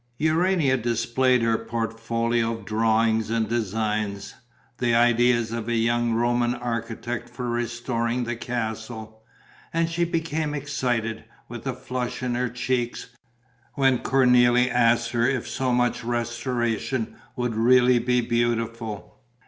[0.17, 4.33] Urania displayed her portfolio of drawings and designs:
[4.79, 9.21] the ideas of a young Roman architect for restoring the castle.
[9.71, 13.09] And she became excited, with a flush in her cheeks,
[13.75, 19.19] when Cornélie asked her if so much restoration would really be beautiful.